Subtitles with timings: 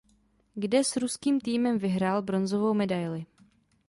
[0.55, 3.25] Kde s ruským týmem vyhrál bronzovou medaili.